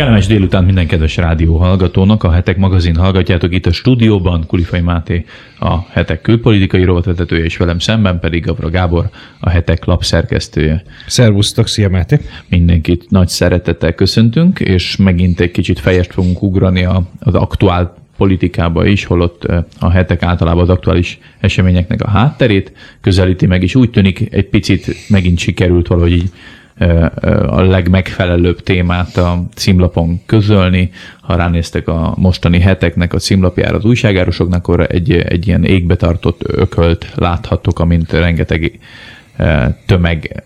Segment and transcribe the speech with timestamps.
[0.00, 2.24] Kellemes délután minden kedves rádió hallgatónak.
[2.24, 4.46] A Hetek magazin hallgatjátok itt a stúdióban.
[4.46, 5.24] Kulifai Máté
[5.58, 9.08] a Hetek külpolitikai rovatvezetője, és velem szemben pedig Gavra Gábor,
[9.40, 10.82] a Hetek lapszerkesztője.
[11.06, 12.20] Szervusztok, szia Máté!
[12.48, 16.84] Mindenkit nagy szeretettel köszöntünk, és megint egy kicsit fejest fogunk ugrani
[17.20, 19.44] az aktuál politikába is, holott
[19.80, 25.08] a hetek általában az aktuális eseményeknek a hátterét közelíti meg, és úgy tűnik egy picit
[25.08, 26.30] megint sikerült valahogy így
[27.46, 30.90] a legmegfelelőbb témát a címlapon közölni.
[31.20, 36.40] Ha ránéztek a mostani heteknek a címlapjára az újságárosoknak, akkor egy, egy ilyen égbe tartott
[36.44, 38.78] ökölt láthattok, amint rengeteg
[39.86, 40.44] tömeg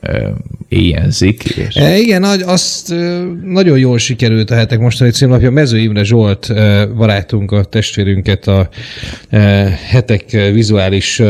[0.68, 1.42] éjjenzik.
[1.42, 1.76] És...
[1.76, 2.94] E, igen, azt
[3.44, 5.50] nagyon jól sikerült a hetek mostani címlapja.
[5.50, 6.52] Mező Imre Zsolt
[6.96, 8.68] barátunk, a testvérünket, a
[9.88, 11.22] hetek vizuális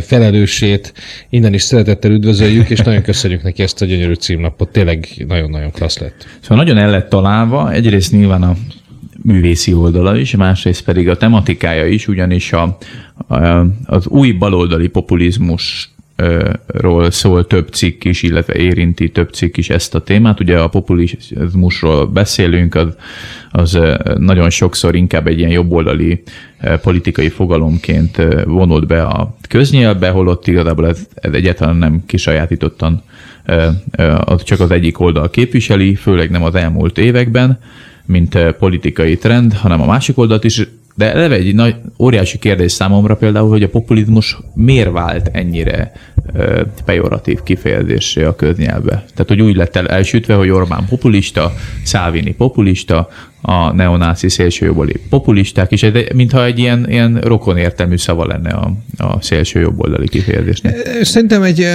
[0.00, 0.92] felelősét
[1.30, 4.68] innen is szeretettel üdvözöljük, és nagyon köszönjük neki ezt a gyönyörű címlapot.
[4.68, 6.26] Tényleg nagyon-nagyon klassz lett.
[6.40, 8.56] Szóval nagyon el lett találva, egyrészt nyilván a
[9.22, 12.78] művészi oldala is, másrészt pedig a tematikája is, ugyanis a,
[13.28, 15.93] a, az új baloldali populizmus
[16.66, 20.40] ról szól több cikk is, illetve érinti több cikk is ezt a témát.
[20.40, 22.88] Ugye a populizmusról beszélünk, az,
[23.50, 23.78] az
[24.18, 26.22] nagyon sokszor inkább egy ilyen jobboldali
[26.82, 33.02] politikai fogalomként vonult be a köznyelvbe, holott igazából ez, ez egyáltalán nem kisajátítottan
[34.44, 37.58] csak az egyik oldal képviseli, főleg nem az elmúlt években,
[38.06, 43.16] mint politikai trend, hanem a másik oldalt is de eleve egy nagy, óriási kérdés számomra
[43.16, 45.92] például, hogy a populizmus miért vált ennyire
[46.32, 48.90] ö, pejoratív kifejezésé a köznyelvbe.
[48.90, 53.08] Tehát, hogy úgy lett el elsütve, hogy Orbán populista, Szávini populista,
[53.46, 58.72] a neonáci szélsőjobbali populisták, és ez mintha egy ilyen, ilyen rokon értelmű szava lenne a,
[58.96, 60.76] a szélsőjobboldali kifejezésnek.
[61.02, 61.68] Szerintem egy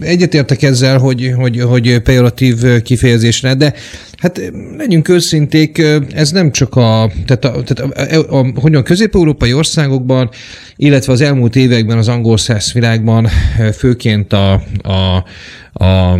[0.00, 3.74] egyetértek ezzel, hogy, hogy, hogy pejoratív kifejezésre, de
[4.16, 5.82] hát legyünk őszinték,
[6.14, 10.30] ez nem csak a, tehát a, tehát a, a, a, hogyan közép-európai országokban,
[10.76, 12.38] illetve az elmúlt években az angol
[12.72, 13.28] világban
[13.76, 15.24] főként a, a,
[15.84, 16.18] a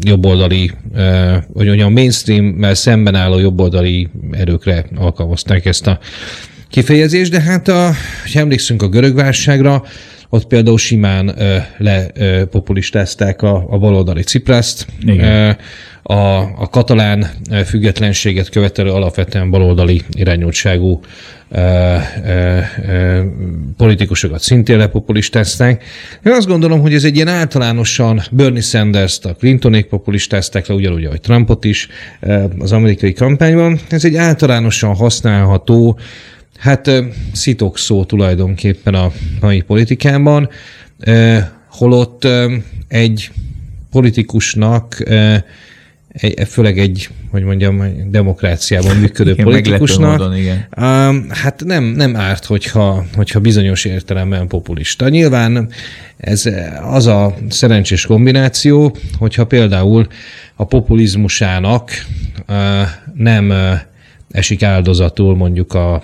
[0.00, 0.70] jobboldali,
[1.52, 5.98] vagy mondjam, mainstream-mel szemben álló jobboldali erőkre alkalmazták ezt a
[6.68, 7.86] kifejezést, de hát a,
[8.32, 9.82] ha emlékszünk a görög válságra,
[10.28, 11.34] ott például simán
[11.78, 14.86] lepopulistázták a, a baloldali Ciprászt,
[16.02, 17.26] a, a katalán
[17.66, 21.00] függetlenséget követelő alapvetően baloldali irányultságú
[23.76, 25.84] politikusokat szintén lepopulistázták.
[26.24, 31.04] Én azt gondolom, hogy ez egy ilyen általánosan Bernie Sanders-t, a Clintonék populistázták le, ugyanúgy,
[31.04, 31.88] ahogy Trumpot is
[32.58, 33.78] az amerikai kampányban.
[33.88, 35.98] Ez egy általánosan használható,
[36.58, 36.90] hát
[37.32, 39.10] szitok szó tulajdonképpen a
[39.40, 40.48] mai politikában,
[41.70, 42.28] holott
[42.88, 43.30] egy
[43.90, 45.02] politikusnak
[46.12, 50.18] egy, főleg egy, hogy mondjam, demokráciában működő igen, politikusnak.
[50.18, 50.66] Módon, igen.
[51.28, 55.08] hát nem, nem árt, hogyha, hogyha bizonyos értelemben populista.
[55.08, 55.68] Nyilván
[56.16, 56.50] ez
[56.82, 60.06] az a szerencsés kombináció, hogyha például
[60.54, 61.90] a populizmusának
[63.14, 63.52] nem
[64.30, 66.02] esik áldozatul mondjuk a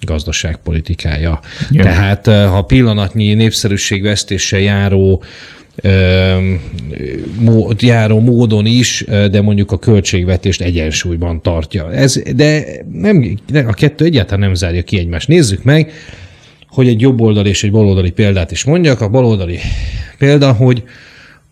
[0.00, 1.40] gazdaságpolitikája.
[1.70, 1.84] Jön.
[1.84, 5.22] Tehát ha pillanatnyi népszerűségvesztéssel járó
[7.38, 11.92] mód, járó módon is, de mondjuk a költségvetést egyensúlyban tartja.
[11.92, 15.28] Ez, de nem, a kettő egyáltalán nem zárja ki egymást.
[15.28, 15.92] Nézzük meg,
[16.68, 19.00] hogy egy jobboldali és egy baloldali példát is mondjak.
[19.00, 19.58] A baloldali
[20.18, 20.82] példa, hogy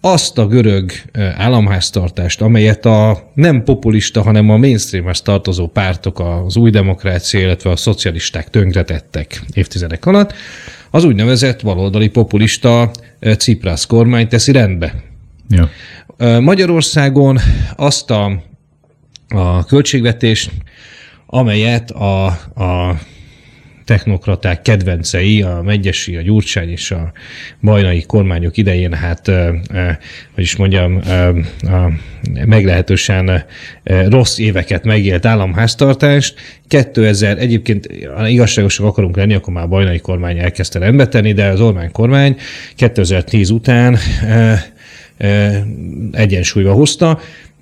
[0.01, 0.93] azt a görög
[1.37, 7.77] államháztartást, amelyet a nem populista, hanem a mainstreamhez tartozó pártok, az új demokrácia, illetve a
[7.77, 10.35] szocialisták tönkretettek évtizedek alatt,
[10.95, 12.91] az úgynevezett baloldali populista
[13.39, 14.95] Ciprász kormány teszi rendbe.
[15.49, 15.71] Ja.
[16.41, 17.39] Magyarországon
[17.77, 18.43] azt a,
[19.29, 20.51] a költségvetést,
[21.27, 22.99] amelyet a, a
[23.85, 27.13] technokraták kedvencei, a Megyesi, a Gyurcsány és a
[27.63, 29.27] bajnai kormányok idején, hát,
[30.35, 31.01] hogy is mondjam,
[31.61, 31.91] a
[32.47, 33.45] meglehetősen
[34.09, 36.41] rossz éveket megélt államháztartást.
[36.69, 37.89] 2000, egyébként
[38.27, 42.37] igazságosak akarunk lenni, akkor már a bajnai kormány elkezdte rendbe de az Orbán kormány
[42.75, 43.99] 2010 után
[46.13, 47.21] egyensúlyba hozta,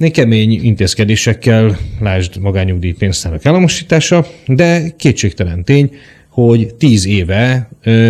[0.08, 5.90] kemény intézkedésekkel, lásd magányugdíjpénztárak államosítása, de kétségtelen tény,
[6.28, 7.68] hogy tíz éve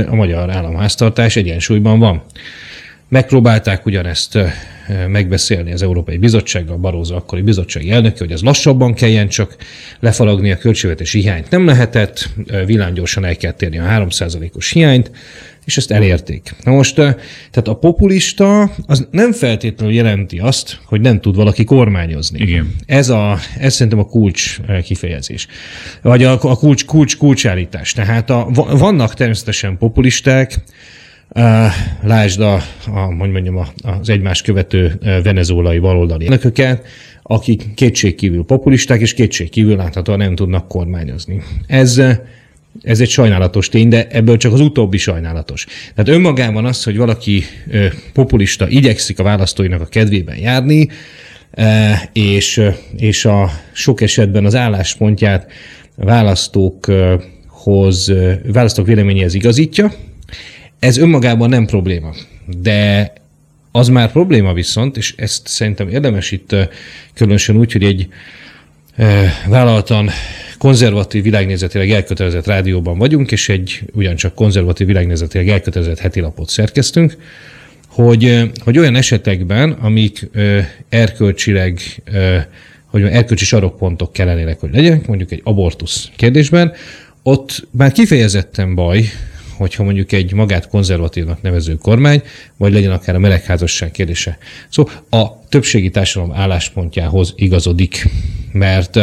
[0.09, 2.23] a magyar államháztartás egyensúlyban van.
[3.11, 4.39] Megpróbálták ugyanezt
[5.09, 9.57] megbeszélni az Európai Bizottsággal, Barózó akkori bizottsági elnöke, hogy ez lassabban kelljen csak
[10.01, 11.51] lefalagni a költségvetési hiányt.
[11.51, 12.29] Nem lehetett,
[12.67, 15.11] villámgyorsan el kell térni a 3%-os hiányt,
[15.65, 16.55] és ezt elérték.
[16.65, 22.41] Na most, tehát a populista az nem feltétlenül jelenti azt, hogy nem tud valaki kormányozni.
[22.41, 22.75] Igen.
[22.87, 25.47] Ez, a, ez szerintem a kulcs kifejezés.
[26.03, 27.93] Vagy a, a kulcs, kulcs, kulcsállítás.
[27.93, 30.55] Tehát a, vannak természetesen populisták,
[32.03, 32.55] Lásd a,
[32.87, 36.87] a, mondjam, az egymást követő venezuelai baloldali elnököket,
[37.23, 41.43] akik kétségkívül populisták, és kétségkívül láthatóan nem tudnak kormányozni.
[41.67, 42.03] Ez,
[42.83, 45.67] ez egy sajnálatos tény, de ebből csak az utóbbi sajnálatos.
[45.95, 47.43] Tehát önmagában az, hogy valaki
[48.13, 50.89] populista igyekszik a választóinak a kedvében járni,
[52.13, 52.63] és,
[52.97, 55.53] és a sok esetben az álláspontját
[55.95, 58.13] választókhoz,
[58.53, 59.93] választók véleményéhez igazítja,
[60.81, 62.15] ez önmagában nem probléma,
[62.63, 63.13] de
[63.73, 66.57] az már probléma viszont, és ezt szerintem érdemes itt
[67.15, 68.09] különösen úgy, hogy egy
[69.47, 70.11] vállalatan
[70.59, 77.17] konzervatív világnézetileg elkötelezett rádióban vagyunk, és egy ugyancsak konzervatív világnézetileg elkötelezett heti lapot szerkeztünk,
[77.89, 80.31] hogy, hogy olyan esetekben, amik
[80.89, 81.81] erkölcsileg,
[82.87, 86.73] hogy erkölcsi sarokpontok kellenének, hogy legyenek, mondjuk egy abortusz kérdésben,
[87.23, 89.05] ott már kifejezetten baj,
[89.61, 92.23] hogyha mondjuk egy magát konzervatívnak nevező kormány,
[92.57, 94.39] vagy legyen akár a melegházasság kérdése.
[94.69, 98.09] Szóval a többségi társadalom álláspontjához igazodik,
[98.53, 98.99] mert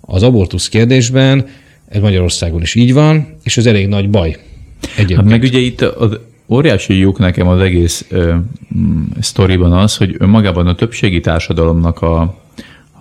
[0.00, 1.48] az abortusz kérdésben
[1.88, 4.36] ez Magyarországon is így van, és ez elég nagy baj.
[4.96, 5.20] Egyébként.
[5.20, 6.18] Hát meg ugye itt az
[6.48, 8.34] óriási lyuk nekem az egész ö,
[9.20, 12.38] sztoriban az, hogy önmagában a többségi társadalomnak a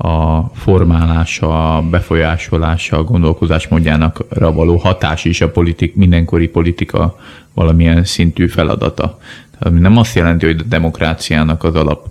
[0.01, 7.17] a formálása, befolyásolása, a gondolkozásmódjának való hatás is a politik, mindenkori politika
[7.53, 9.19] valamilyen szintű feladata.
[9.59, 12.07] Tehát nem azt jelenti, hogy a demokráciának az alap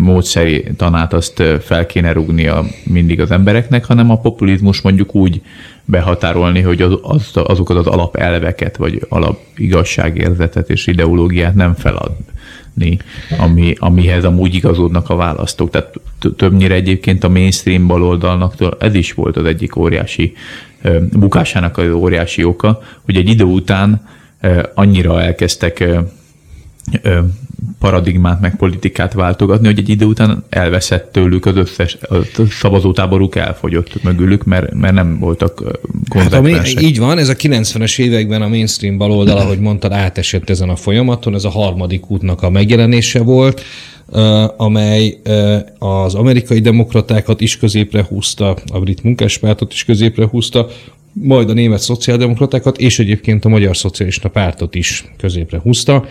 [0.00, 5.42] módszeri tanát azt fel kéne rúgnia mindig az embereknek, hanem a populizmus mondjuk úgy
[5.84, 12.10] behatárolni, hogy az, az, azokat az alapelveket, vagy alap igazságérzetet és ideológiát nem felad
[12.74, 12.98] látni,
[13.38, 15.70] ami, amihez amúgy igazodnak a választók.
[15.70, 15.94] Tehát
[16.36, 20.32] többnyire egyébként a mainstream baloldalnak ez is volt az egyik óriási
[21.12, 24.08] bukásának az óriási oka, hogy egy idő után
[24.74, 25.84] annyira elkezdtek
[27.78, 32.16] paradigmát, meg politikát váltogatni, hogy egy idő után elveszett tőlük az összes a
[32.50, 35.62] szavazótáboruk elfogyott mögülük, mert, mert nem voltak
[36.08, 36.74] konzekvensek.
[36.74, 40.76] Hát, így van, ez a 90-es években a mainstream baloldal, ahogy mondtad, átesett ezen a
[40.76, 43.62] folyamaton, ez a harmadik útnak a megjelenése volt,
[44.56, 45.20] amely
[45.78, 50.68] az amerikai demokratákat is középre húzta, a brit munkáspártot is középre húzta,
[51.12, 56.04] majd a német szociáldemokratákat, és egyébként a magyar szocialista pártot is középre húzta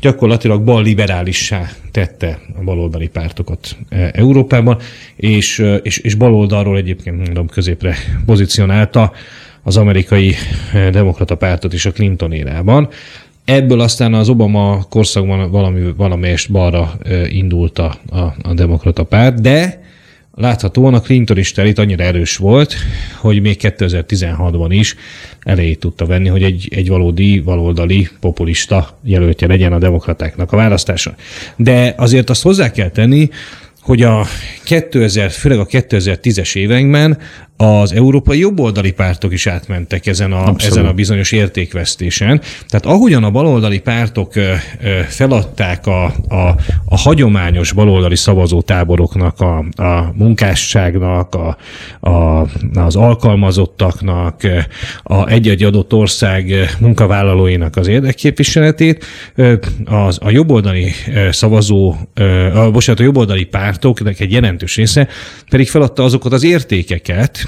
[0.00, 3.76] gyakorlatilag bal liberálissá tette a baloldali pártokat
[4.12, 4.78] Európában,
[5.16, 7.96] és, és, és baloldalról egyébként mondom középre
[8.26, 9.12] pozícionálta
[9.62, 10.34] az amerikai
[10.90, 12.88] demokrata pártot is a Clinton érában.
[13.44, 16.98] Ebből aztán az Obama korszakban valami, valamelyest balra
[17.28, 19.82] indult a, a, a demokrata párt, de
[20.34, 22.74] Láthatóan a Clinton is terít annyira erős volt,
[23.16, 24.94] hogy még 2016-ban is
[25.40, 31.14] elejét tudta venni, hogy egy, egy valódi, valoldali populista jelöltje legyen a demokratáknak a választása.
[31.56, 33.28] De azért azt hozzá kell tenni,
[33.80, 34.26] hogy a
[34.64, 37.18] 2000, főleg a 2010-es években
[37.62, 42.40] az európai jobboldali pártok is átmentek ezen a, ezen a bizonyos értékvesztésen.
[42.68, 44.32] Tehát ahogyan a baloldali pártok
[45.08, 51.56] feladták a, a, a hagyományos baloldali szavazótáboroknak, a, a munkásságnak, a,
[52.10, 54.40] a, az alkalmazottaknak,
[55.02, 59.04] a egy-egy adott ország munkavállalóinak az érdekképviseletét,
[59.84, 60.92] az, a jobboldali
[61.30, 61.94] szavazó,
[62.54, 65.08] a, bocsánat, a jobboldali pártoknak egy jelentős része
[65.50, 67.46] pedig feladta azokat az értékeket,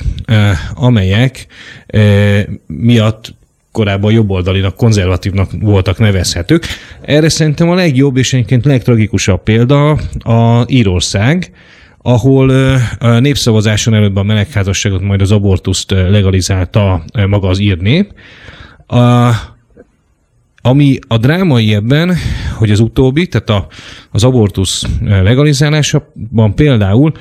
[0.74, 1.46] amelyek
[2.66, 3.34] miatt
[3.72, 6.66] korábban jobboldalinak, konzervatívnak voltak nevezhetők.
[7.00, 11.52] Erre szerintem a legjobb és egyébként legtragikusabb példa a Írország,
[12.02, 12.50] ahol
[12.98, 18.12] a népszavazáson előbb a melegházasságot, majd az abortuszt legalizálta maga az ír nép.
[18.86, 19.30] A,
[20.62, 22.16] ami a drámai ebben,
[22.54, 23.66] hogy az utóbbi, tehát a,
[24.10, 27.12] az abortusz legalizálásában például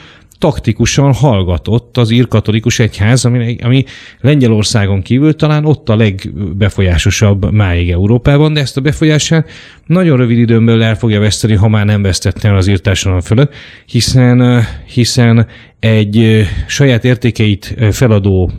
[0.43, 3.83] taktikusan hallgatott az ír katolikus egyház, ami, ami
[4.19, 9.49] Lengyelországon kívül talán ott a legbefolyásosabb máig Európában, de ezt a befolyását
[9.85, 13.53] nagyon rövid időn belül el fogja veszteni, ha már nem vesztette el az írtársadalom fölött,
[13.85, 15.47] hiszen, hiszen
[15.79, 18.51] egy saját értékeit feladó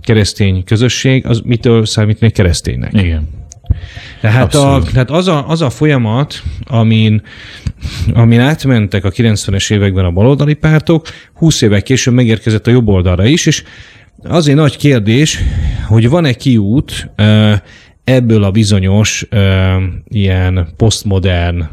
[0.00, 2.92] keresztény közösség, az mitől számít még kereszténynek?
[2.92, 3.41] Igen.
[4.20, 7.22] Tehát, a, tehát az, a, az a folyamat, amin,
[8.12, 13.24] amin átmentek a 90-es években a baloldali pártok, 20 évek később megérkezett a jobb oldalra
[13.24, 13.62] is, és
[14.22, 15.38] azért nagy kérdés,
[15.86, 17.10] hogy van-e kiút
[18.04, 19.26] ebből a bizonyos
[20.08, 21.68] ilyen posztmodern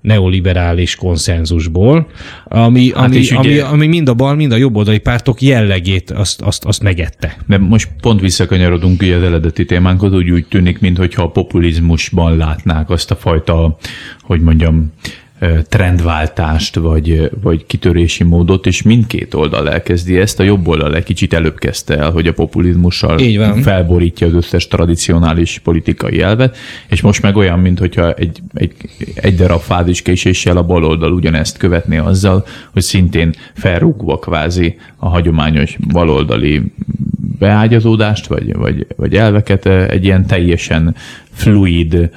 [0.00, 2.06] neoliberális konszenzusból,
[2.44, 3.64] ami, hát ami, ami, ugye...
[3.64, 7.36] ami mind a bal, mind a jobboldali pártok jellegét azt, azt, azt megette.
[7.46, 12.90] Mert most pont visszakanyarodunk ugye az eredeti témánkhoz, úgy, úgy tűnik, mintha a populizmusban látnák
[12.90, 13.76] azt a fajta,
[14.20, 14.92] hogy mondjam,
[15.68, 20.40] trendváltást, vagy, vagy kitörési módot, és mindkét oldal elkezdi ezt.
[20.40, 23.18] A jobb oldal egy kicsit előbb kezdte el, hogy a populizmussal
[23.62, 26.56] felborítja az összes tradicionális politikai elvet,
[26.88, 28.72] és most meg olyan, mintha egy, egy,
[29.14, 35.76] egy darab fáziskéséssel a bal oldal ugyanezt követné azzal, hogy szintén felrúgva kvázi a hagyományos
[35.92, 36.62] baloldali
[37.40, 40.94] beágyazódást, vagy, vagy, vagy elveket egy ilyen teljesen
[41.32, 42.10] fluid,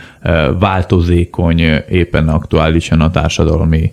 [0.59, 3.91] változékony, éppen aktuálisan a társadalmi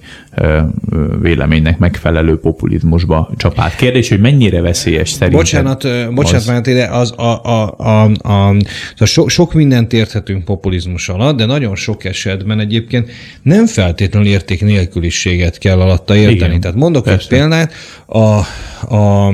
[1.20, 3.76] véleménynek megfelelő populizmusba csapát.
[3.76, 5.40] Kérdés, hogy mennyire veszélyes szerinted?
[5.40, 8.56] Bocsánat, bocsánat, mert ide az a, a, a, a,
[8.96, 13.10] a so, sok mindent érthetünk populizmus alatt, de nagyon sok esetben egyébként
[13.42, 16.48] nem feltétlenül érték nélküliséget kell alatta érteni.
[16.48, 17.22] Igen, Tehát mondok persze.
[17.22, 17.72] egy példát,
[18.06, 18.38] a,
[18.96, 19.32] a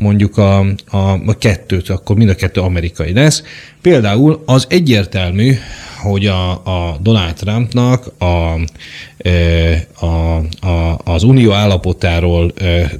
[0.00, 3.42] mondjuk a, a, a kettőt, akkor mind a kettő amerikai lesz.
[3.82, 5.54] Például az egyértelmű,
[6.02, 8.24] hogy a, a Donald Trumpnak a,
[10.06, 12.52] a, a, az unió állapotáról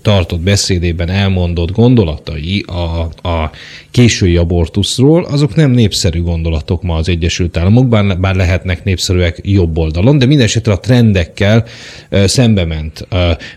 [0.03, 3.51] tartott beszédében elmondott gondolatai a, a
[3.91, 10.19] késői abortuszról, azok nem népszerű gondolatok ma az Egyesült Államokban, bár lehetnek népszerűek jobb oldalon,
[10.19, 11.65] de minden esetre a trendekkel
[12.11, 13.07] szembe ment,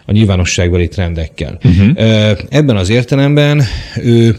[0.05, 1.59] a nyilvánosságbeli trendekkel.
[1.63, 2.37] Uh-huh.
[2.49, 3.63] Ebben az értelemben
[4.03, 4.35] ő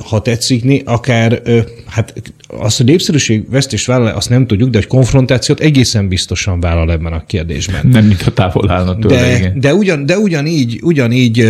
[0.00, 1.42] ha tetszik, akár
[1.86, 2.22] hát
[2.58, 7.12] azt a népszerűség vesztést vállal, azt nem tudjuk, de egy konfrontációt egészen biztosan vállal ebben
[7.12, 7.86] a kérdésben.
[7.86, 9.60] Nem, mint a távol állna tőle, de, igen.
[9.60, 11.48] de, ugyan, de ugyanígy, ugyanígy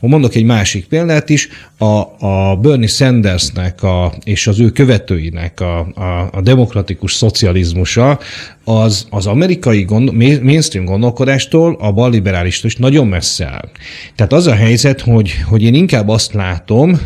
[0.00, 5.78] mondok egy másik példát is, a, a Bernie Sandersnek a, és az ő követőinek a,
[5.78, 8.18] a, a demokratikus szocializmusa
[8.64, 13.68] az, az amerikai gond, mainstream gondolkodástól a balliberálistól is nagyon messze áll.
[14.16, 17.00] Tehát az a helyzet, hogy, hogy én inkább azt látom,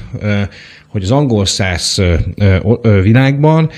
[0.97, 2.03] hogy az angol száz
[3.03, 3.71] világban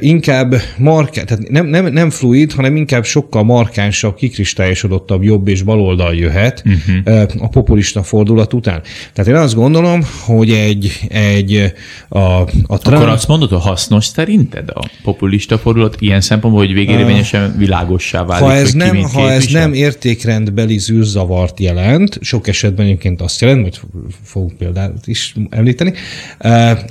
[0.00, 6.14] inkább marká, tehát nem, nem, nem fluid, hanem inkább sokkal markánsabb, kikristályosodottabb jobb és baloldal
[6.14, 7.22] jöhet uh-huh.
[7.38, 8.80] a populista fordulat után.
[9.12, 11.72] Tehát én azt gondolom, hogy egy, egy
[12.08, 12.46] a, a
[12.78, 12.96] Trump...
[12.96, 18.44] Akkor azt mondod, hogy hasznos szerinted a populista fordulat ilyen szempontból, hogy végérvényesen világossá válik,
[18.44, 23.62] ha ez hogy nem, Ha ez nem értékrendbeli zűrzavart jelent, sok esetben egyébként azt jelent,
[23.62, 23.80] hogy
[24.22, 25.92] fogunk példát is említeni,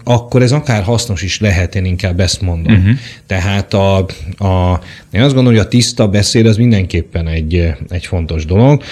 [0.04, 2.74] akkor ez akár hasznos is lehet, én inkább ezt mondom.
[2.74, 2.96] Uh-huh.
[3.28, 3.98] Tehát a,
[4.38, 8.84] a, én azt gondolom, hogy a tiszta beszéd az mindenképpen egy, egy fontos dolog,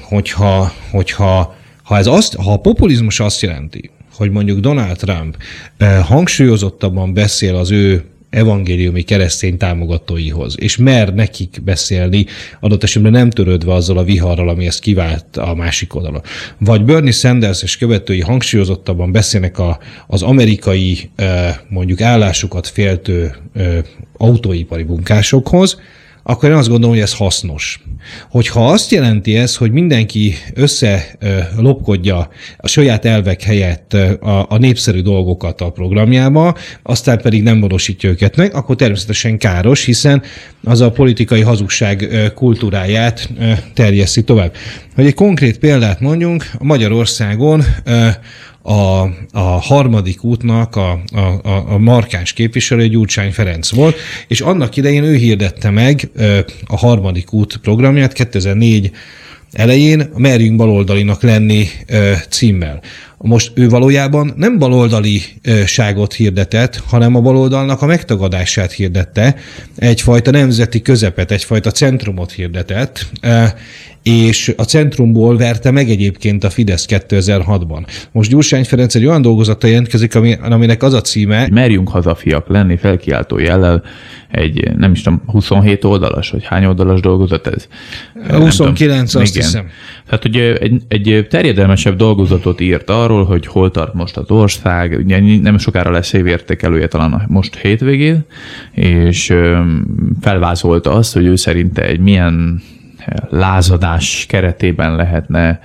[0.00, 5.36] hogyha, hogyha ha, ez azt, ha a populizmus azt jelenti, hogy mondjuk Donald Trump
[6.02, 12.26] hangsúlyozottabban beszél az ő evangéliumi keresztény támogatóihoz, és mer nekik beszélni,
[12.60, 16.22] adott esetben nem törődve azzal a viharral, ami ezt kivált a másik oldalon.
[16.58, 21.10] Vagy Bernie Sanders és követői hangsúlyozottabban beszélnek a, az amerikai
[21.68, 23.34] mondjuk állásukat féltő
[24.16, 25.80] autóipari munkásokhoz,
[26.22, 27.80] akkor én azt gondolom, hogy ez hasznos.
[28.30, 35.60] Hogyha azt jelenti ez, hogy mindenki összelopkodja a saját elvek helyett a, a népszerű dolgokat
[35.60, 40.22] a programjába, aztán pedig nem valósítja őket meg, akkor természetesen káros, hiszen
[40.64, 43.28] az a politikai hazugság kultúráját
[43.74, 44.54] terjeszti tovább.
[44.94, 47.64] Hogy egy konkrét példát mondjunk, Magyarországon
[48.62, 49.02] a,
[49.32, 53.96] a harmadik útnak a, a, a markáns képviselő Gyurcsány Ferenc volt,
[54.28, 56.10] és annak idején ő hirdette meg
[56.66, 58.90] a harmadik út programját 2004
[59.52, 61.68] elején merjünk baloldalinak lenni
[62.28, 62.80] címmel.
[63.22, 69.36] Most ő valójában nem baloldaliságot hirdetett, hanem a baloldalnak a megtagadását hirdette,
[69.76, 73.06] egyfajta nemzeti közepet, egyfajta centrumot hirdetett,
[74.02, 77.86] és a centrumból verte meg egyébként a Fidesz 2006-ban.
[78.12, 81.48] Most Gyurcsány Ferenc egy olyan dolgozata jelentkezik, ami, aminek az a címe...
[81.50, 83.82] Merjünk hazafiak lenni felkiáltó jellel
[84.30, 87.68] egy, nem is tudom, 27 oldalas, vagy hány oldalas dolgozat ez?
[88.28, 89.46] 29, tudom, azt igen.
[89.46, 89.66] hiszem.
[90.06, 95.40] Tehát ugye egy, egy terjedelmesebb dolgozatot írt arról, hogy hol tart most az ország, ugye
[95.40, 98.24] nem sokára lesz évértékelője talán most hétvégén,
[98.72, 99.34] és
[100.20, 102.62] felvázolta azt, hogy ő szerinte egy milyen
[103.28, 105.60] lázadás keretében lehetne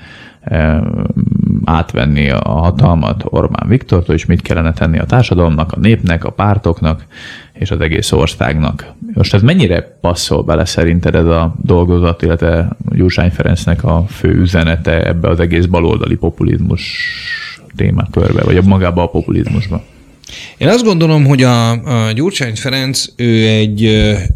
[1.66, 7.06] átvenni a hatalmat Orbán Viktortól, és mit kellene tenni a társadalomnak, a népnek, a pártoknak,
[7.54, 8.94] és az egész országnak.
[9.14, 15.08] Most ez mennyire passzol bele szerinted ez a dolgozat, illetve Gyurcsány Ferencnek a fő üzenete
[15.08, 17.12] ebbe az egész baloldali populizmus
[17.76, 19.82] témakörbe, vagy magába a populizmusba?
[20.58, 23.84] Én azt gondolom, hogy a, a Gyurcsány Ferenc ő egy,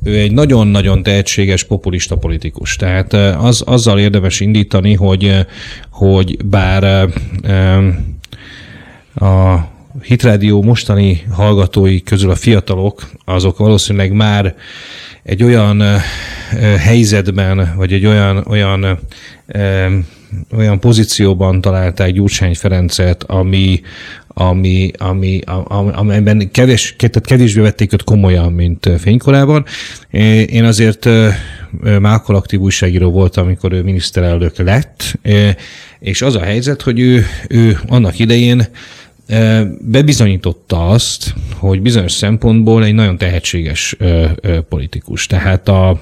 [0.03, 2.75] ő egy nagyon-nagyon tehetséges populista politikus.
[2.75, 5.45] Tehát az, azzal érdemes indítani, hogy,
[5.89, 7.09] hogy bár
[9.15, 9.69] a
[10.01, 14.55] Hitrádió mostani hallgatói közül a fiatalok, azok valószínűleg már
[15.23, 15.83] egy olyan
[16.77, 18.99] helyzetben, vagy egy olyan, olyan
[20.57, 23.81] olyan pozícióban találták Gyurcsány Ferencet, ami,
[24.27, 25.39] ami, ami,
[25.91, 29.65] amiben kevés, tehát kevésbé vették őt komolyan, mint fénykorában.
[30.45, 31.09] Én azért
[31.99, 35.19] Mákol aktív újságíró voltam, amikor ő miniszterelnök lett,
[35.99, 38.67] és az a helyzet, hogy ő, ő annak idején
[39.79, 43.97] bebizonyította azt, hogy bizonyos szempontból egy nagyon tehetséges
[44.69, 45.25] politikus.
[45.27, 45.99] Tehát a,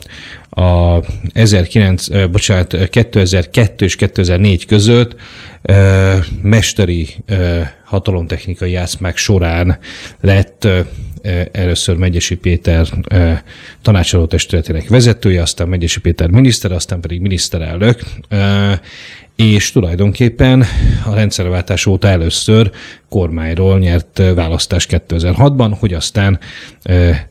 [0.50, 1.00] a
[1.34, 5.16] 19, bocsánat, 2002 és 2004 között
[6.42, 7.08] mesteri
[7.84, 9.80] hatalomtechnikai játszmák során
[10.22, 10.68] lett
[11.52, 12.88] először Megyesi Péter
[13.82, 18.02] tanácsadó testületének vezetője, aztán Megyesi Péter miniszter, aztán pedig miniszterelnök,
[19.40, 20.64] és tulajdonképpen
[21.06, 22.72] a rendszerváltás óta először
[23.10, 26.40] kormányról nyert választás 2006-ban, hogy aztán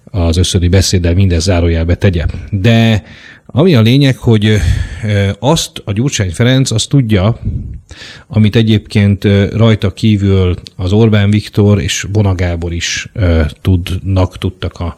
[0.04, 2.24] az összödi beszéddel mindez zárójelbe tegye.
[2.50, 3.02] De
[3.46, 4.56] ami a lényeg, hogy
[5.38, 7.38] azt a Gyurcsány Ferenc azt tudja,
[8.26, 13.12] amit egyébként rajta kívül az Orbán Viktor és Bona Gábor is
[13.60, 14.94] tudnak, tudtak a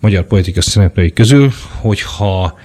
[0.00, 1.50] magyar politika szereplői közül,
[1.80, 2.58] hogyha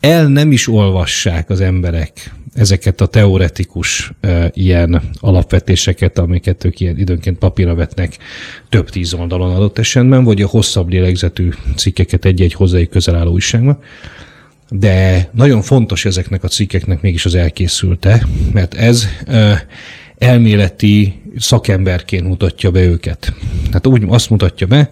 [0.00, 6.98] el nem is olvassák az emberek ezeket a teoretikus e, ilyen alapvetéseket, amiket ők ilyen
[6.98, 8.16] időnként papírra vetnek
[8.68, 13.78] több tíz oldalon adott esetben, vagy a hosszabb lélegzetű cikkeket egy-egy hozzájuk közel álló újságban.
[14.68, 19.66] De nagyon fontos ezeknek a cikkeknek mégis az elkészülte, mert ez e,
[20.18, 23.32] elméleti szakemberként mutatja be őket.
[23.66, 24.90] Tehát úgy azt mutatja be,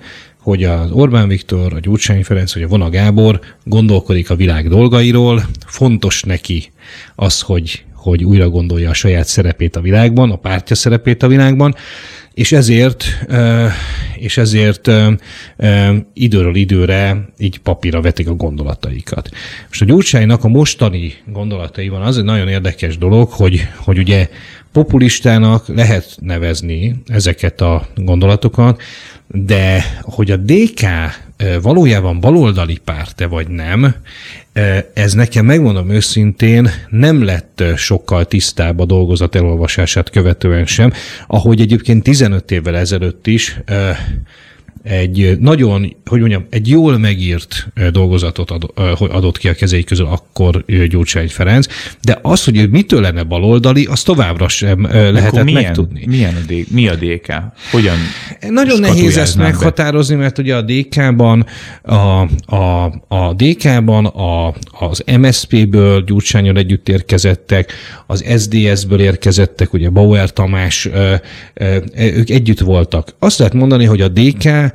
[0.49, 5.43] hogy az Orbán Viktor, a Gyurcsány Ferenc vagy a Vona Gábor gondolkodik a világ dolgairól,
[5.67, 6.71] fontos neki
[7.15, 11.75] az, hogy, hogy újra gondolja a saját szerepét a világban, a pártja szerepét a világban,
[12.39, 13.05] és ezért,
[14.17, 14.91] és ezért
[16.13, 19.29] időről időre így papírra vetik a gondolataikat.
[19.69, 24.29] Most a Gyurcsánynak a mostani gondolataiban az egy nagyon érdekes dolog, hogy, hogy ugye
[24.73, 28.83] populistának lehet nevezni ezeket a gondolatokat,
[29.27, 30.83] de hogy a DK
[31.63, 33.95] valójában baloldali párte vagy nem,
[34.95, 40.93] ez nekem megmondom őszintén nem lett sokkal tisztább a dolgozat elolvasását követően sem,
[41.27, 43.61] ahogy egyébként 15 évvel ezelőtt is
[44.83, 48.51] egy nagyon, hogy mondjam, egy jól megírt dolgozatot
[48.99, 51.67] adott ki a kezei közül akkor Gyurcsány Ferenc,
[52.03, 56.05] de az, hogy ő mitől lenne baloldali, az továbbra sem lehetett milyen, megtudni.
[56.07, 57.33] Milyen a D, mi a DK?
[57.71, 57.97] Hogyan
[58.49, 59.43] Nagyon nehéz ezt be?
[59.43, 61.47] meghatározni, mert ugye a DK-ban
[61.83, 61.95] a,
[62.57, 67.73] a, a DK-ban a, az MSZP-ből Gyurcsányon együtt érkezettek,
[68.07, 70.89] az SDS-ből érkezettek, ugye Bauer Tamás,
[71.95, 73.15] ők együtt voltak.
[73.19, 74.68] Azt lehet mondani, hogy a DK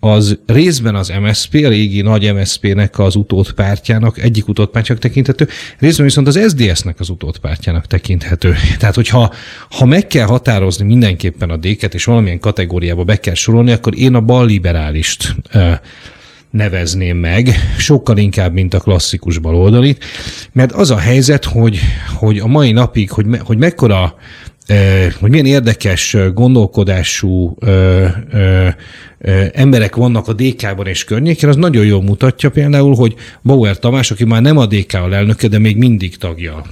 [0.00, 6.26] az részben az MSP, a régi nagy MSP-nek az utódpártjának, egyik utódpártjának tekinthető, részben viszont
[6.26, 8.54] az SDS-nek az utódpártjának tekinthető.
[8.78, 9.32] Tehát, hogyha
[9.70, 14.14] ha meg kell határozni mindenképpen a D-ket, és valamilyen kategóriába be kell sorolni, akkor én
[14.14, 15.34] a balliberálist
[16.50, 20.04] nevezném meg, sokkal inkább, mint a klasszikus baloldalit,
[20.52, 21.80] mert az a helyzet, hogy,
[22.14, 24.14] hogy a mai napig, hogy, me, hogy mekkora
[25.20, 27.56] hogy milyen érdekes gondolkodású
[29.52, 34.24] emberek vannak a DK-ban és környékén, az nagyon jól mutatja például, hogy Bauer Tamás, aki
[34.24, 36.62] már nem a DK elnöke, de még mindig tagja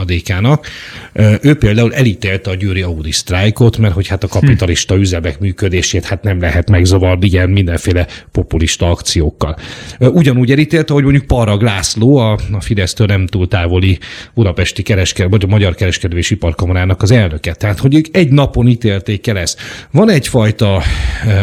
[0.00, 0.66] a DK-nak,
[1.40, 6.22] ő például elítélte a győri Audi sztrájkot, mert hogy hát a kapitalista üzemek működését hát
[6.22, 9.56] nem lehet megzavarni ilyen mindenféle populista akciókkal.
[9.98, 13.98] Ugyanúgy elítélte, hogy mondjuk Parag László, a, a Fidesztől nem túl távoli
[14.34, 17.54] budapesti kereskedő, vagy a Magyar Kereskedő és Iparkamarának az elnöke.
[17.54, 19.60] Tehát, hogy ők egy napon ítélték el ezt.
[19.90, 20.82] Van egyfajta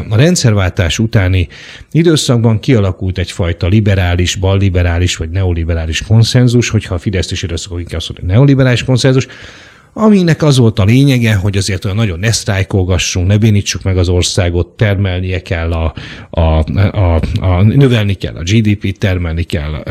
[0.10, 1.48] a rendszerváltás utáni
[1.92, 8.10] időszakban kialakult egyfajta liberális, balliberális vagy neoliberális konszenzus, hogyha a Fidesz is időszakok inkább azt
[8.10, 9.28] mondja, neoliberális konszenzus,
[9.94, 14.10] aminek az volt a lényege, hogy azért olyan nagyon ne sztrájkolgassunk, ne bénítsuk meg az
[14.10, 15.94] országot, termelnie kell a,
[16.30, 19.84] a, a, a növelni kell a GDP-t, termelni kell,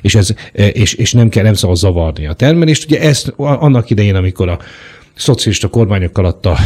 [0.00, 2.84] és, ez, és, és nem kell, nem szabad zavarni a termelést.
[2.84, 4.58] Ugye ezt annak idején, amikor a
[5.16, 6.56] szocialista kormányok alatt a,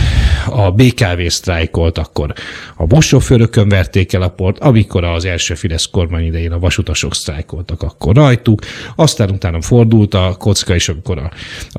[0.51, 2.33] a BKV sztrájkolt, akkor
[2.77, 7.83] a buszsofőrökön verték el a port, amikor az első Fidesz kormány idején a vasutasok sztrájkoltak,
[7.83, 8.61] akkor rajtuk,
[8.97, 11.31] aztán utána fordult a kocka, és amikor a,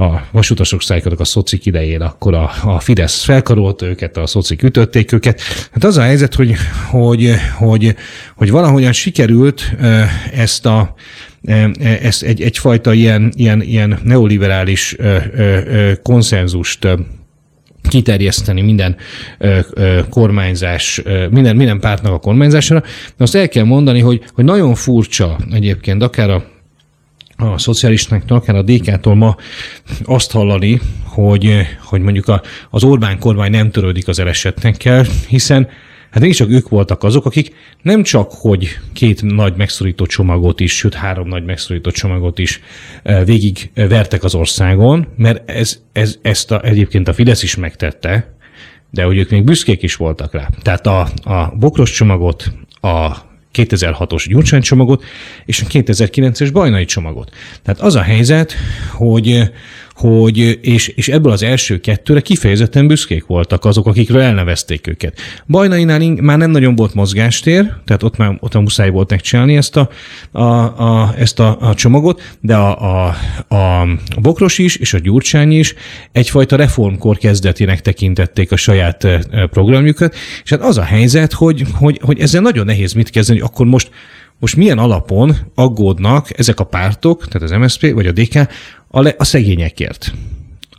[0.03, 5.11] a vasutasok sztrájkoltak a szocik idején, akkor a, a Fidesz felkarolta őket, a szocik ütötték
[5.11, 5.41] őket.
[5.71, 6.55] Hát az a helyzet, hogy,
[6.89, 7.95] hogy, hogy,
[8.35, 9.75] hogy valahogyan sikerült
[10.33, 10.95] ezt a
[12.01, 14.95] ezt egy, egyfajta ilyen, ilyen, ilyen neoliberális
[16.03, 16.87] konszenzust
[17.89, 18.95] kiterjeszteni minden
[20.09, 22.81] kormányzás, minden, minden pártnak a kormányzására.
[23.17, 26.43] De azt el kell mondani, hogy, hogy nagyon furcsa egyébként, akár a
[27.41, 29.35] a szocialistáktól, akár a DK-tól ma
[30.03, 35.67] azt hallani, hogy, hogy mondjuk a, az Orbán kormány nem törődik az elesettekkel, hiszen
[36.09, 40.93] Hát mégiscsak ők voltak azok, akik nem csak, hogy két nagy megszorító csomagot is, sőt
[40.93, 42.61] három nagy megszorító csomagot is
[43.03, 48.33] eh, végig vertek az országon, mert ez, ez, ezt a, egyébként a Fidesz is megtette,
[48.91, 50.49] de hogy ők még büszkék is voltak rá.
[50.61, 55.03] Tehát a, a bokros csomagot, a 2006-os Gyurcsány csomagot
[55.45, 57.35] és a 2009-es Bajnai csomagot.
[57.63, 58.53] Tehát az a helyzet,
[58.91, 59.51] hogy,
[59.99, 65.19] hogy és, és ebből az első kettőre kifejezetten büszkék voltak azok, akikről elnevezték őket.
[65.47, 69.75] Bajnainál már nem nagyon volt mozgástér, tehát ott már, ott már muszáj volt megcsinálni ezt
[69.77, 69.89] a,
[70.31, 73.15] a, a, ezt a, a csomagot, de a, a,
[73.55, 73.87] a
[74.21, 75.73] Bokros is és a Gyurcsány is
[76.11, 79.07] egyfajta reformkor kezdetének tekintették a saját
[79.49, 83.65] programjukat, és hát az a helyzet, hogy, hogy, hogy ezzel nagyon nehéz mit kezdeni, akkor
[83.65, 83.89] most
[84.39, 88.35] most milyen alapon aggódnak ezek a pártok, tehát az MSZP vagy a DK
[88.87, 90.13] a, le, a szegényekért?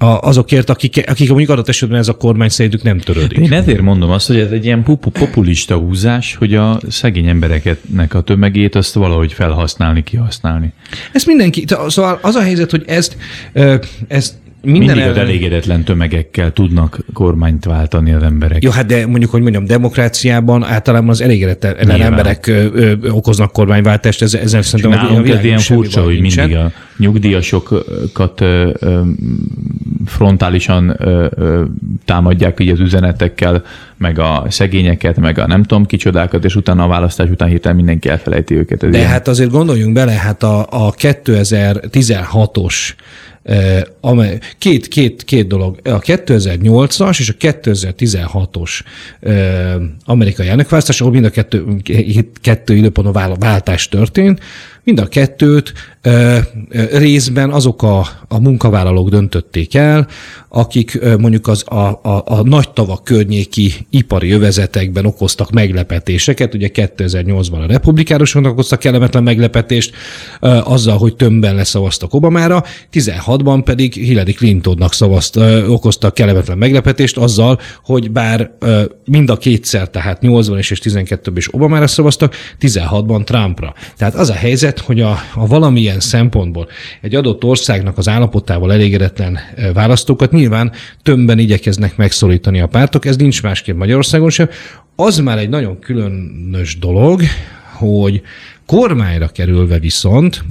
[0.02, 3.38] a, azokért, akik, akik mondjuk adott esetben ez a kormány szerintük nem törődik.
[3.38, 8.20] Én ezért mondom azt, hogy ez egy ilyen populista húzás, hogy a szegény embereknek a
[8.20, 10.72] tömegét azt valahogy felhasználni, kihasználni.
[11.12, 13.16] Ez mindenki, szóval az a helyzet, hogy ezt,
[14.08, 15.10] ezt minden Mindig ellen...
[15.10, 18.62] az elégedetlen tömegekkel tudnak kormányt váltani az emberek.
[18.62, 24.22] Jó, hát de mondjuk, hogy mondjam, demokráciában általában az elégedetlen emberek ö, ö, okoznak kormányváltást,
[24.22, 26.48] ez, ezzel szerintem nálunk ez ilyen furcsa, hogy nincsen.
[26.48, 29.00] mindig a nyugdíjasokat ö, ö,
[30.06, 31.64] frontálisan ö, ö,
[32.04, 33.62] támadják így az üzenetekkel,
[33.96, 38.08] meg a szegényeket, meg a nem tudom kicsodákat, és utána a választás után hirtelen mindenki
[38.08, 38.82] elfelejti őket.
[38.82, 39.10] Ez de ilyen.
[39.10, 42.74] hát azért gondoljunk bele, hát a, a 2016-os
[44.00, 45.79] amely, két, két, két dolog.
[45.85, 48.81] A 2008-as és a 2016-os
[50.05, 51.64] amerikai elnökválasztás, ahol mind a kettő,
[52.40, 54.40] kettő időpontban váltás történt,
[54.85, 55.72] mind a kettőt
[56.90, 60.07] részben azok a, a munkavállalók döntötték el,
[60.48, 66.55] akik mondjuk az a, a, a nagy tavak környéki ipari övezetekben okoztak meglepetéseket.
[66.55, 69.94] Ugye 2008-ban a republikánusoknak okoztak kellemetlen meglepetést
[70.64, 72.64] azzal, hogy tömbben leszavaztak Obamára,
[73.30, 79.36] 16-ban pedig Hillary Clintonnak szavazt, ö, okoztak kellemetlen meglepetést azzal, hogy bár ö, mind a
[79.36, 83.74] kétszer, tehát 8-ban és 12-ben is Obamára szavaztak, 16-ban Trumpra.
[83.96, 86.68] Tehát az a helyzet, hogy a, a valamilyen szempontból
[87.00, 89.38] egy adott országnak az állapotával elégedetlen
[89.74, 94.48] választókat nyilván többen igyekeznek megszólítani a pártok, ez nincs másképp Magyarországon sem.
[94.96, 97.22] Az már egy nagyon különös dolog,
[97.72, 98.22] hogy
[98.70, 100.44] kormányra kerülve viszont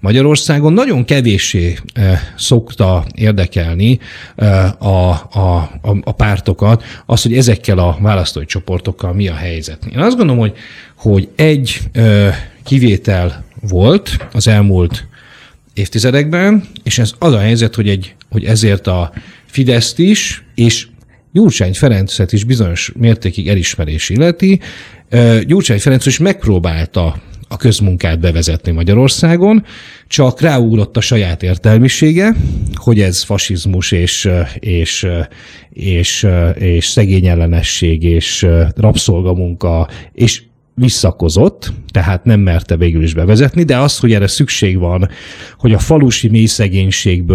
[0.00, 1.78] Magyarországon nagyon kevéssé
[2.36, 3.98] szokta érdekelni
[4.78, 9.84] a, a, a, a pártokat az, hogy ezekkel a választói csoportokkal mi a helyzet.
[9.92, 10.52] Én azt gondolom, hogy,
[10.96, 11.80] hogy egy
[12.64, 15.06] kivétel volt az elmúlt
[15.74, 19.12] évtizedekben, és ez az a helyzet, hogy, egy, hogy ezért a
[19.46, 20.86] Fideszt is, és
[21.32, 24.60] Gyurcsány Ferencet is bizonyos mértékig elismerés illeti.
[25.46, 27.16] Gyurcsány Ferenc is megpróbálta
[27.48, 29.64] a közmunkát bevezetni Magyarországon,
[30.08, 32.34] csak ráugrott a saját értelmisége,
[32.74, 34.28] hogy ez fasizmus és,
[34.58, 35.06] és,
[35.72, 40.42] és, és szegényellenesség és rabszolgamunka, és
[40.78, 45.08] visszakozott, tehát nem merte végül is bevezetni, de az, hogy erre szükség van,
[45.58, 46.48] hogy a falusi mély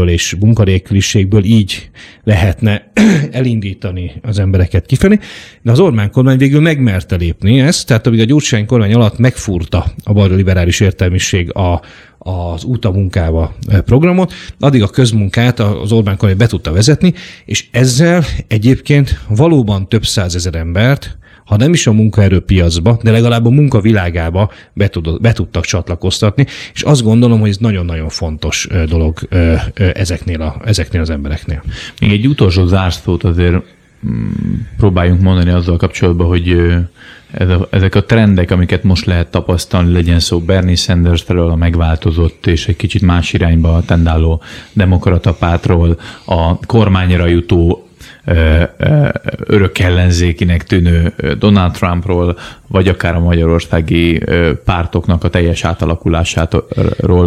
[0.08, 1.90] és munkanélküliségből így
[2.24, 2.92] lehetne
[3.32, 5.20] elindítani az embereket kifelé,
[5.62, 9.86] de az Orbán kormány végül megmerte lépni ezt, tehát amíg a Gyurcsány kormány alatt megfúrta
[10.04, 11.82] a balra liberális értelmiség a,
[12.18, 17.14] az út a munkába programot, addig a közmunkát az Orbán kormány be tudta vezetni,
[17.46, 21.20] és ezzel egyébként valóban több százezer embert
[21.52, 26.82] ha nem is a munkaerőpiacba, de legalább a munkavilágába be, tud, be tudtak csatlakoztatni, és
[26.82, 29.20] azt gondolom, hogy ez nagyon-nagyon fontos dolog
[29.94, 31.64] ezeknél, a, ezeknél az embereknél.
[32.02, 33.56] Még egy utolsó zárszót azért
[34.08, 34.30] mm,
[34.78, 36.58] próbáljunk mondani azzal kapcsolatban, hogy
[37.32, 41.56] ez a, ezek a trendek, amiket most lehet tapasztalni, legyen szó Bernie Sanders felől a
[41.56, 44.42] megváltozott és egy kicsit más irányba tendáló
[44.74, 47.86] demokrata pártról, a kormányra jutó
[49.46, 54.24] örök ellenzékinek tűnő Donald Trumpról, vagy akár a magyarországi
[54.66, 56.68] pártoknak a teljes átalakulásától.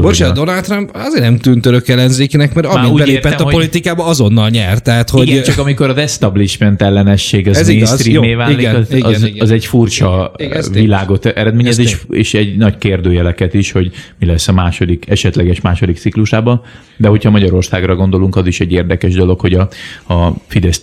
[0.00, 4.48] Bocsánat, Donald Trump azért nem tűnt örök ellenzékinek, mert amint belépett értem, a politikába, azonnal
[4.48, 4.82] nyert.
[4.82, 5.28] Tehát, hogy...
[5.28, 9.42] Igen, csak amikor az establishment ellenesség az mainstream válik, igen, az, igen, az, igen.
[9.42, 14.48] az egy furcsa igen, világot eredményez, és, és egy nagy kérdőjeleket is, hogy mi lesz
[14.48, 16.62] a második, esetleges második ciklusában.
[16.96, 19.68] De hogyha Magyarországra gondolunk, az is egy érdekes dolog, hogy a,
[20.14, 20.30] a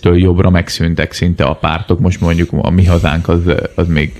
[0.02, 2.00] Fidesztől jobbra megszűntek szinte a pártok.
[2.00, 3.40] Most mondjuk a mi hazánk az,
[3.74, 4.12] az még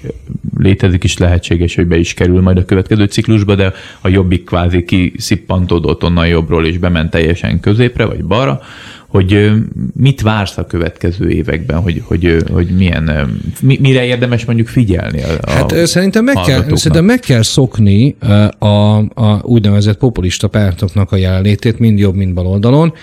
[0.59, 4.85] létezik is lehetséges, hogy be is kerül majd a következő ciklusba, de a jobbik kvázi
[4.85, 8.61] kiszippantódott onnan jobbról és bement teljesen középre vagy balra,
[9.07, 9.53] hogy
[9.97, 15.73] mit vársz a következő években, hogy, hogy, hogy milyen, mire érdemes mondjuk figyelni a, Hát
[15.73, 18.17] a szerintem meg, kell, szerintem meg kell szokni
[18.59, 18.67] a,
[18.99, 22.95] a úgynevezett populista pártoknak a jelenlétét, mind jobb, mind bal oldalon,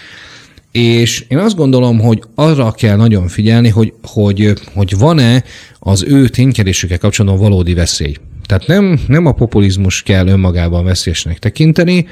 [0.71, 5.43] és én azt gondolom, hogy arra kell nagyon figyelni, hogy, hogy, hogy van-e
[5.79, 8.15] az ő ténykedésükkel kapcsolatban valódi veszély.
[8.45, 12.07] Tehát nem, nem a populizmus kell önmagában veszélyesnek tekinteni.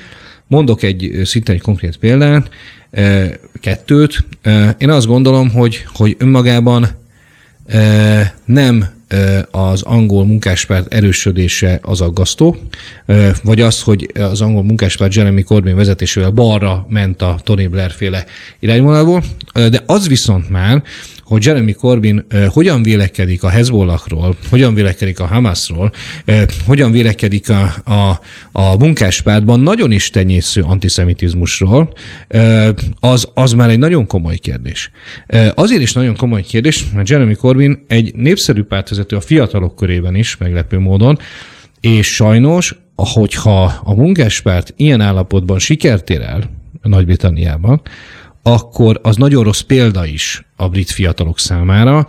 [0.48, 2.50] Mondok egy szinte egy konkrét példát,
[3.60, 4.26] kettőt.
[4.78, 6.88] Én azt gondolom, hogy, hogy önmagában
[8.46, 8.97] nem
[9.52, 12.58] az angol munkáspárt erősödése az aggasztó,
[13.44, 18.26] vagy az, hogy az angol munkáspárt Jeremy Corbyn vezetésével balra ment a Tony Blair féle
[18.60, 20.84] irányvonalból, de az viszont már,
[21.28, 25.92] hogy Jeremy Corbyn hogyan vélekedik a Hezbollahról, hogyan vélekedik a Hamasról,
[26.66, 28.20] hogyan vélekedik a, a,
[28.52, 31.94] a munkáspártban nagyon is tenyésző antiszemitizmusról,
[33.00, 34.92] az, az már egy nagyon komoly kérdés.
[35.54, 40.38] Azért is nagyon komoly kérdés, mert Jeremy Corbyn egy népszerű pártvezető a fiatalok körében is,
[40.38, 41.20] meglepő módon,
[41.80, 46.44] és sajnos, hogyha a munkáspárt ilyen állapotban sikert ér el
[46.82, 47.82] Nagy-Britanniában,
[48.54, 52.06] akkor az nagyon rossz példa is a brit fiatalok számára.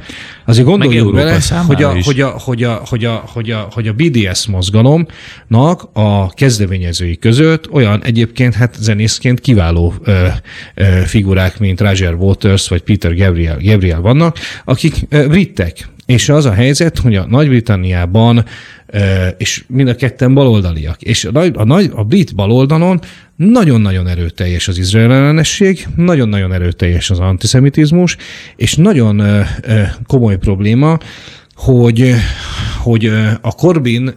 [0.46, 3.92] Azért gondoljunk bele, hogy a, hogy, a, hogy, a, hogy, a, hogy, a, hogy a
[3.92, 10.26] BDS mozgalomnak a kezdeményezői között olyan egyébként hát zenészként kiváló ö,
[10.74, 15.88] ö, figurák, mint Roger Waters vagy Peter Gabriel, Gabriel vannak, akik ö, britek.
[16.08, 18.44] És az a helyzet, hogy a Nagy-Britanniában
[19.36, 21.02] és mind a ketten baloldaliak.
[21.02, 23.00] És a, a, nagy, a brit baloldalon
[23.36, 28.16] nagyon-nagyon erőteljes az izrael ellenesség, nagyon-nagyon erőteljes az antiszemitizmus,
[28.56, 29.22] és nagyon
[30.06, 30.98] komoly probléma,
[31.54, 32.14] hogy,
[32.78, 33.06] hogy
[33.40, 34.14] a Corbyn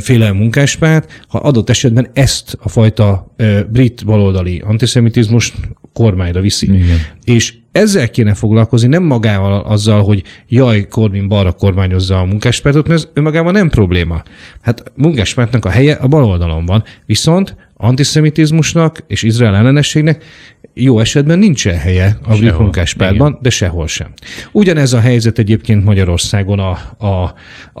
[0.00, 3.34] féle munkáspárt, ha adott esetben ezt a fajta
[3.68, 5.52] brit baloldali antiszemitizmus
[5.96, 6.74] kormányra viszi.
[6.74, 6.98] Igen.
[7.24, 13.00] És ezzel kéne foglalkozni, nem magával azzal, hogy jaj, Corbyn balra kormányozza a munkáspártot, mert
[13.00, 14.22] ez önmagában nem probléma.
[14.60, 20.24] Hát munkáspártnak a helye a bal oldalon van, viszont antiszemitizmusnak és Izrael ellenességnek
[20.74, 24.08] jó esetben nincsen helye a brit munkáspártban, de sehol sem.
[24.52, 27.34] Ugyanez a helyzet egyébként Magyarországon a, a,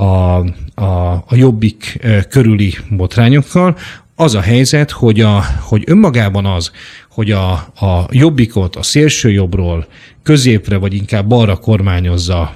[0.04, 0.38] a,
[0.74, 1.98] a, a jobbik
[2.28, 3.76] körüli botrányokkal,
[4.16, 6.70] az a helyzet, hogy, a, hogy önmagában az,
[7.16, 9.86] hogy a, a jobbikot a szélső jobbról
[10.22, 12.54] középre vagy inkább balra kormányozza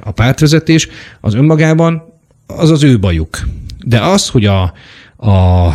[0.00, 0.88] a pártvezetés,
[1.20, 2.02] az önmagában
[2.46, 3.38] az az ő bajuk.
[3.84, 4.72] De az, hogy a,
[5.16, 5.68] a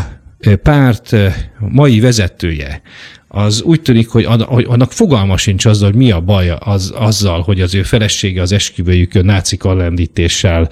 [0.62, 1.16] párt
[1.60, 2.82] mai vezetője
[3.28, 4.24] az úgy tűnik, hogy,
[4.68, 8.52] annak fogalma sincs azzal, hogy mi a baj az, azzal, hogy az ő felesége az
[8.52, 10.70] esküvőjükön náci kallendítéssel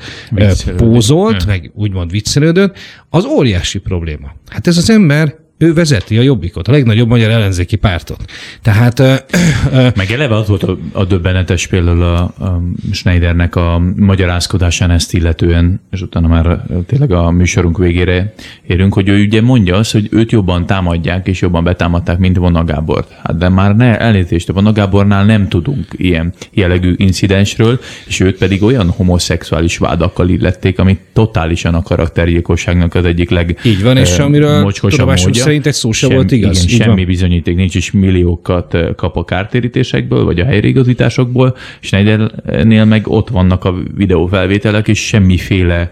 [0.77, 2.77] pózolt, meg úgymond viccelődött,
[3.09, 4.35] az óriási probléma.
[4.49, 8.25] Hát ez az ember ő vezeti a jobbikot, a legnagyobb magyar ellenzéki pártot.
[8.61, 8.99] Tehát...
[9.95, 15.81] Meg eleve az volt a, a döbbenetes például a, a Schneidernek a magyarázkodásán ezt illetően,
[15.91, 18.33] és utána már tényleg a műsorunk végére
[18.67, 22.63] érünk, hogy ő ugye mondja azt, hogy őt jobban támadják, és jobban betámadták, mint Vona
[22.63, 23.11] Gábort.
[23.23, 28.37] Hát de már ne, elnézést, a Vona Gábornál nem tudunk ilyen jellegű incidensről, és őt
[28.37, 34.17] pedig olyan homoszexuális vádakkal illették, ami totálisan a karaktergyilkosságnak az egyik leg Így van, és
[34.17, 34.71] amiről
[35.51, 36.63] szerint egy szó sem volt igaz.
[36.63, 37.05] Igen, semmi van.
[37.05, 43.63] bizonyíték nincs, és milliókat kap a kártérítésekből, vagy a helyreigazításokból, és Schneidernél meg ott vannak
[43.63, 45.89] a videófelvételek, és semmiféle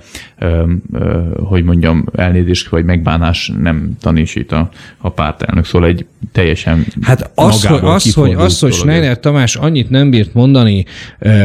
[1.36, 5.65] hogy mondjam, elnézést vagy megbánás nem tanúsít a, a pártelnök.
[5.65, 10.34] Szóval egy teljesen Hát az, hogy, az, hogy, az, hogy Schneider Tamás annyit nem bírt
[10.34, 10.86] mondani,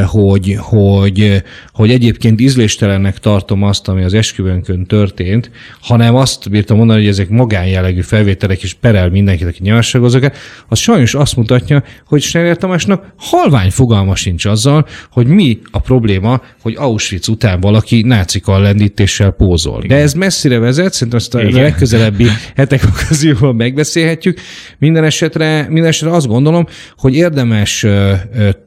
[0.07, 7.01] hogy, hogy, hogy egyébként ízléstelennek tartom azt, ami az esküvőnkön történt, hanem azt bírtam mondani,
[7.01, 10.25] hogy ezek magánjellegű felvételek, és perel mindenkit, aki nyilvánosságozok,
[10.69, 16.43] az sajnos azt mutatja, hogy Schneider Tamásnak halvány fogalma sincs azzal, hogy mi a probléma,
[16.63, 19.85] hogy Auschwitz után valaki nácikkal lendítéssel pózol.
[19.85, 19.97] Igen.
[19.97, 21.63] De ez messzire vezet, szerintem azt a Igen.
[21.63, 24.41] legközelebbi hetek okazionban megbeszélhetjük.
[24.79, 26.67] Minden esetre, minden esetre azt gondolom,
[26.97, 27.87] hogy érdemes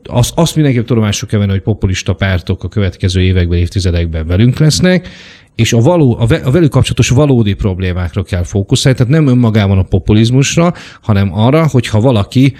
[0.03, 5.09] azt, azt mindenképp tudomásuk kell venni, hogy populista pártok a következő években, évtizedekben velünk lesznek,
[5.57, 10.73] és a, való, a velük kapcsolatos valódi problémákra kell fókuszálni, tehát nem önmagában a populizmusra,
[11.01, 12.53] hanem arra, hogyha valaki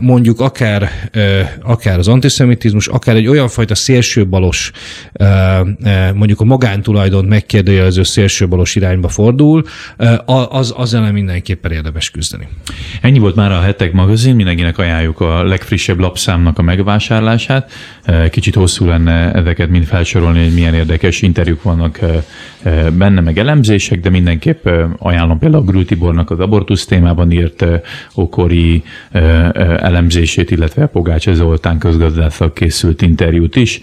[0.00, 0.88] mondjuk akár,
[1.62, 4.70] akár az antiszemitizmus, akár egy olyan fajta szélsőbalos,
[6.14, 9.64] mondjuk a magántulajdont megkérdőjelező szélsőbalos irányba fordul,
[10.48, 12.48] az, az ellen mindenképpen érdemes küzdeni.
[13.00, 17.72] Ennyi volt már a Hetek magazin, mindenkinek ajánljuk a legfrissebb lapszámnak a megvásárlását.
[18.30, 21.98] Kicsit hosszú lenne ezeket mind felsorolni, hogy milyen érdekes interjúk vannak
[22.92, 27.64] benne, meg elemzések, de mindenképp ajánlom például Grül Tibornak az abortusz témában írt
[28.14, 28.82] okori
[29.76, 33.80] elemzését, illetve Pogács Zoltán közgazdászak készült interjút is.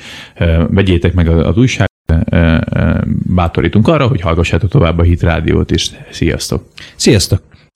[0.67, 1.89] Vegyétek meg az újság
[3.35, 5.91] bátorítunk arra, hogy hallgassátok tovább a Hit Rádiót is.
[6.09, 6.67] Sziasztok!
[6.95, 7.50] Sziasztok!